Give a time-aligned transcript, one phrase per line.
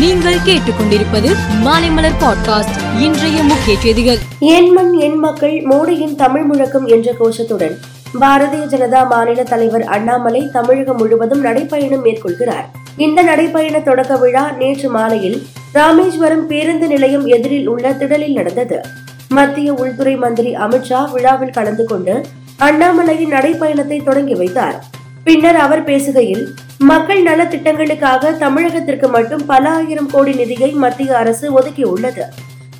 [0.00, 4.18] நீங்கள் கேட்டுக்கொண்டிருப்பது மாலைமலர் பாட்காஸ்ட் இன்றைய முக்கிய செய்திகள்.
[4.38, 7.76] என் மண் என் மக்கள் மோடியின் தமிழ் முழக்கம் என்ற கோஷத்துடன்
[8.20, 12.64] பாரதிய ஜனதா மாநில தலைவர் அண்ணாமலை தமிழகம் முழுவதும் நடைப்பயணம் மேற்கொள்கிறார்.
[12.96, 18.80] இந்த நடைப்பயண தொடக்க விழா நேற்று மாலையில் ராமேஸ்வரம் பேருந்து நிலையம் எதிரில் உள்ள திடலில் நடந்தது.
[19.28, 22.24] மத்திய உள்துறை மந்திரி அமித்ஷா விழாவில் கலந்து கொண்டு
[22.58, 24.84] அண்ணாமலையின் நடைப்பயணத்தை தொடங்கி வைத்தார்.
[25.24, 26.46] பின்னர் அவர் பேசுகையில்
[26.84, 32.22] மக்கள் நல திட்டங்களுக்காக தமிழகத்திற்கு மட்டும் பல ஆயிரம் கோடி நிதியை மத்திய அரசு ஒதுக்கியுள்ளது.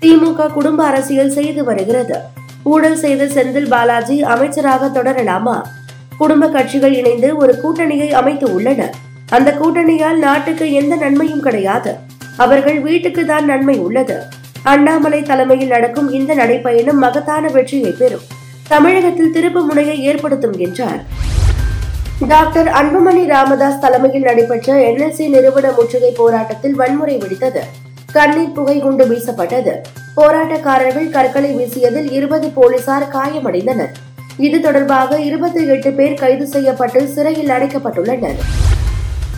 [0.00, 2.16] திமுக குடும்ப அரசியல் செய்து வருகிறது.
[2.62, 5.62] ஊழல் செய்த செந்தில் பாலாஜி அமைச்சராக தொடரலாமா?
[6.18, 8.90] குடும்ப கட்சிகள் இணைந்து ஒரு கூட்டணியை அமைத்து உள்ளன.
[9.30, 11.94] அந்த கூட்டணியால் நாட்டுக்கு எந்த நன்மையும் கிடையாது.
[12.36, 14.22] அவர்கள் வீட்டுக்கு தான் நன்மை உள்ளது.
[14.62, 18.26] அண்ணாமலை தலைமையில் நடக்கும் இந்த நடைப்பயணம் மகத்தான வெற்றியை பெறும்.
[18.68, 21.02] தமிழகத்தில் திருப்பு முனையை ஏற்படுத்தும் என்றார்.
[22.26, 27.60] டாக்டர் அன்புமணி ராமதாஸ் தலைமையில் நடைபெற்ற என்எல்சி நிறுவன முற்றுகை போராட்டத்தில் வன்முறை வெடித்தது.
[28.12, 29.72] கண்ணீர் புகை குண்டு வீசப்பட்டது.
[30.16, 33.92] போராட்டக்காரர்கள் கற்களை வீசியதில் இருபது போலீசார் காயமடைந்தனர்.
[34.36, 38.40] இது தொடர்பாக இருபத்தி எட்டு பேர் கைது செய்யப்பட்டு சிறையில் அடைக்கப்பட்டுள்ளனர்.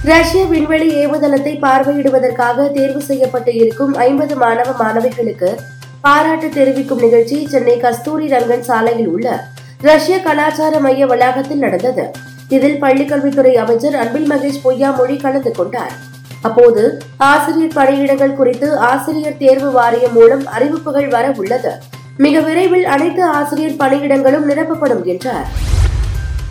[0.04, 5.52] ரஷ்ய விண்வெளி ஏவுதளத்தை பார்வையிடுவதற்காக தேர்வு செய்யப்பட்டு இருக்கும் ஐம்பது மாணவ மாணவிகளுக்கு
[6.00, 9.40] பாராட்டு தெரிவிக்கும் நிகழ்ச்சி சென்னை கஸ்தூரி ரங்கன் சாலையில் உள்ள
[9.82, 12.10] ரஷ்ய கலாச்சார மைய வளாகத்தில் நடந்தது.
[12.56, 15.92] இதில் பள்ளிக்கல்வித்துறை அமைச்சர் அன்பில் மகேஷ் பொய்யாமொழி கலந்து கொண்டார்.
[16.42, 16.82] அப்போது
[17.16, 21.72] ஆசிரியர் பணியிடங்கள் குறித்து ஆசிரியர் தேர்வு வாரியம் மூலம் அறிவிப்புகள் வர உள்ளது.
[22.16, 25.46] மிக விரைவில் அனைத்து ஆசிரியர் பணியிடங்களும் நிரப்பப்படும் என்றார்.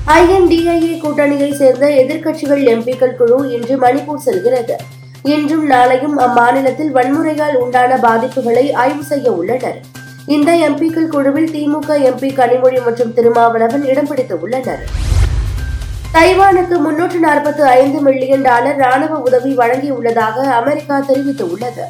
[0.07, 4.77] ஐஎன்டிஐஏ கூட்டணியை சேர்ந்த எதிர்க்கட்சிகள் எம்பிக்கள் குழு இன்று மணிப்பூர் செல்கிறது.
[5.23, 9.79] இன்றும் நாளையும் அம்மாநிலத்தில் வன்முறையால் உண்டான பாதிப்புகளை ஆய்வு செய்ய உள்ளனர்.
[10.25, 14.83] இந்த எம்பிக்கள் குழுவில் திமுக எம்பி கனிமொழி மற்றும் திருமாவளவன் இடம் பிடித்து உள்ளனர்.
[16.13, 21.83] தைவானுக்கு முன்னூற்று நாற்பத்தி ஐந்து மில்லியன் டாலர் ராணுவ உதவி வழங்கியுள்ளதாக அமெரிக்கா தெரிவித்துள்ளது.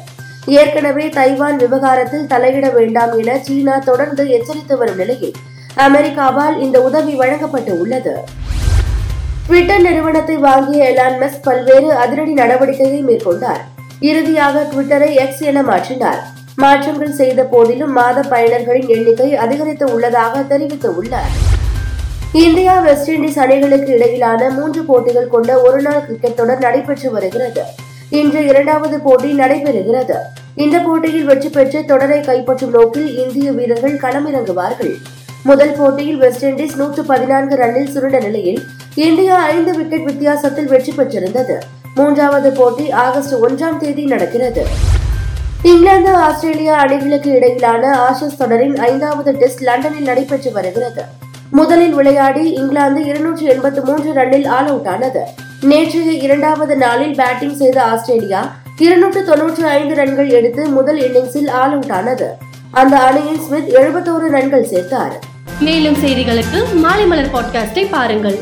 [0.46, 5.32] ஏற்கனவே தைவான் விவகாரத்தில் தலையிட வேண்டாம் என சீனா தொடர்ந்து எச்சரித்து வரும் நிலையில்
[5.76, 8.14] அமெரிக்காவால் இந்த உதவி வழங்கப்பட்டு உள்ளது
[9.46, 13.62] ட்விட்டர் நிறுவனத்தை வாங்கிய எலான் மஸ்க் பல்வேறு அதிரடி நடவடிக்கையை மேற்கொண்டார்.
[14.00, 16.20] இறுதியாக ட்விட்டரை எக்ஸ் என மாற்றினார்.
[16.56, 21.49] மாற்றங்கள் செய்த போதிலும் மாத பயனர்களின் எண்ணிக்கை அதிகரித்து உள்ளதாக தெரிவித்துள்ளார்.
[22.38, 27.62] இந்தியா வெஸ்ட் இண்டீஸ் அணிகளுக்கு இடையிலான மூன்று போட்டிகள் கொண்ட ஒருநாள் கிரிக்கெட் தொடர் நடைபெற்று வருகிறது.
[28.10, 30.16] இன்று இரண்டாவது போட்டி நடைபெறுகிறது.
[30.54, 34.92] இந்த போட்டியில் வெற்றி பெற்று தொடரை கைப்பற்றும் நோக்கில் இந்திய வீரர்கள் களமிறங்குவார்கள்.
[35.44, 38.60] முதல் போட்டியில் வெஸ்ட் இண்டீஸ் நூற்று பதினான்கு ரன்னில் சுருண்ட நிலையில்
[38.94, 41.56] இந்தியா ஐந்து விக்கெட் வித்தியாசத்தில் வெற்றி பெற்றிருந்தது.
[41.94, 44.64] மூன்றாவது போட்டி ஆகஸ்ட் ஒன்றாம் தேதி நடக்கிறது.
[45.62, 51.04] இங்கிலாந்து ஆஸ்திரேலியா அணிகளுக்கு இடையிலான ஆஷஸ் தொடரின் ஐந்தாவது டெஸ்ட் லண்டனில் நடைபெற்று வருகிறது.
[51.50, 55.22] முதலில் விளையாடி இங்கிலாந்து இருநூற்றி எண்பத்தி மூன்று ரன்னில் ஆல் அவுட் ஆனது.
[55.60, 61.90] நேற்றைய இரண்டாவது நாளில் பேட்டிங் செய்த ஆஸ்திரேலியா இருநூற்று தொன்னூற்று ஐந்து ரன்கள் எடுத்து முதல் இன்னிங்ஸில் ஆல் அவுட்
[61.90, 62.36] ஆனது.
[62.70, 65.12] அந்த அணியின் ஸ்மித் எழுபத்தோரு ரன்கள் சேர்த்தார்.
[65.60, 68.38] மேலும் செய்திகளுக்கு மாலை மலர் பாட்காஸ்டை பாருங்கள்.